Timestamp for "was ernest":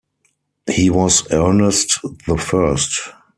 0.89-1.99